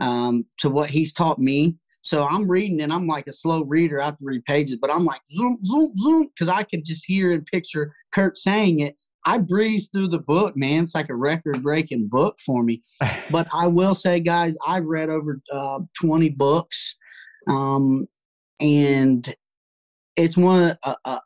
[0.00, 1.76] um, to what he's taught me.
[2.02, 4.00] So I'm reading, and I'm like a slow reader.
[4.00, 7.06] I have to read pages, but I'm like zoom, zoom, zoom, because I could just
[7.06, 10.82] hear and picture Curt saying it, I breezed through the book, man.
[10.82, 12.82] It's like a record breaking book for me.
[13.30, 16.96] but I will say, guys, I've read over uh, 20 books.
[17.48, 18.06] Um,
[18.60, 19.34] and
[20.16, 21.20] it's one of the, uh, uh,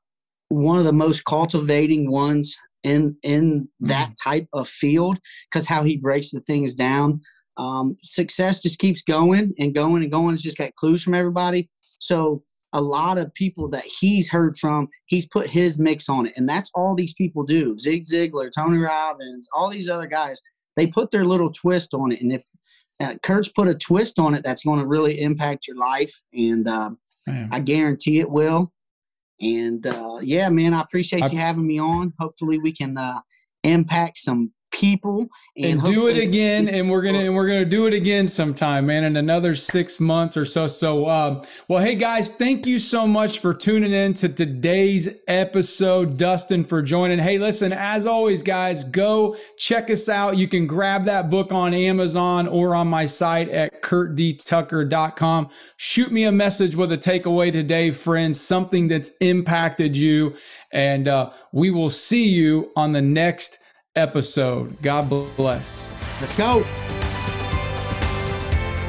[0.49, 4.15] one of the most cultivating ones in in that mm.
[4.23, 5.19] type of field
[5.51, 7.21] because how he breaks the things down.
[7.57, 10.35] Um, success just keeps going and going and going.
[10.35, 11.69] It's just got clues from everybody.
[11.99, 16.35] So a lot of people that he's heard from, he's put his mix on it.
[16.37, 17.79] And that's all these people do.
[17.79, 20.41] Zig Ziglar, Tony Robbins, all these other guys,
[20.77, 22.21] they put their little twist on it.
[22.21, 22.45] And if
[23.03, 26.15] uh, Curt's put a twist on it, that's going to really impact your life.
[26.33, 26.91] And uh,
[27.51, 28.73] I guarantee it will.
[29.41, 32.13] And uh, yeah, man, I appreciate I, you having me on.
[32.19, 33.21] Hopefully, we can uh,
[33.63, 35.27] impact some people
[35.57, 38.87] and, and do it again and we're gonna and we're gonna do it again sometime
[38.87, 40.69] man in another six months or so.
[40.69, 46.17] So um, well hey guys thank you so much for tuning in to today's episode.
[46.17, 47.19] Dustin for joining.
[47.19, 50.37] Hey listen as always guys go check us out.
[50.37, 56.25] You can grab that book on amazon or on my site at curtdtucker.com shoot me
[56.25, 60.37] a message with a takeaway today friends something that's impacted you.
[60.71, 63.59] And uh, we will see you on the next
[63.99, 64.81] episode.
[64.81, 65.93] God bless.
[66.21, 66.63] Let's go.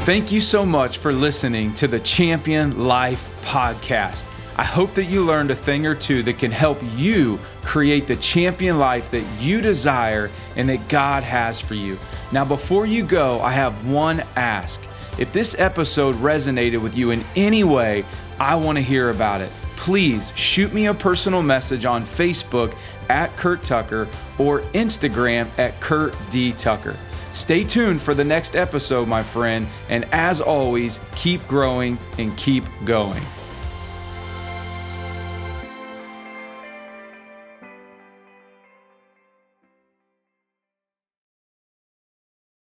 [0.05, 4.27] Thank you so much for listening to the Champion Life podcast.
[4.57, 8.17] I hope that you learned a thing or two that can help you create the
[8.17, 11.97] champion life that you desire and that God has for you.
[12.31, 14.81] Now, before you go, I have one ask.
[15.17, 18.03] If this episode resonated with you in any way,
[18.39, 19.51] I want to hear about it.
[19.75, 22.75] Please shoot me a personal message on Facebook
[23.09, 24.07] at Curt Tucker
[24.37, 26.53] or Instagram at Curt D.
[26.53, 26.95] Tucker.
[27.33, 32.63] Stay tuned for the next episode, my friend, and as always, keep growing and keep
[32.85, 33.23] going.